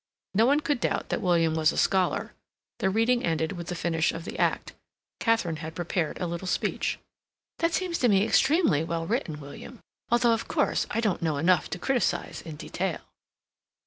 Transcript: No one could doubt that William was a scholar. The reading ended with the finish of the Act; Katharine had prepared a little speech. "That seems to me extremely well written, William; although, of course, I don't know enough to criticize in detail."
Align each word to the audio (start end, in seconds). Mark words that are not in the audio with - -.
No 0.33 0.47
one 0.47 0.61
could 0.61 0.79
doubt 0.79 1.09
that 1.09 1.21
William 1.21 1.53
was 1.53 1.71
a 1.71 1.77
scholar. 1.77 2.33
The 2.79 2.89
reading 2.89 3.23
ended 3.23 3.51
with 3.51 3.67
the 3.67 3.75
finish 3.75 4.11
of 4.11 4.25
the 4.25 4.35
Act; 4.39 4.73
Katharine 5.19 5.57
had 5.57 5.75
prepared 5.75 6.19
a 6.19 6.25
little 6.25 6.47
speech. 6.47 6.97
"That 7.59 7.75
seems 7.75 7.99
to 7.99 8.09
me 8.09 8.25
extremely 8.25 8.83
well 8.83 9.05
written, 9.05 9.39
William; 9.39 9.79
although, 10.09 10.33
of 10.33 10.47
course, 10.47 10.87
I 10.89 11.01
don't 11.01 11.21
know 11.21 11.37
enough 11.37 11.69
to 11.69 11.77
criticize 11.77 12.41
in 12.41 12.55
detail." 12.55 13.01